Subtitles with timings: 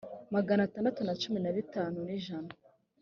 [0.35, 2.51] magana atandatu na cumi na bitatu n ijana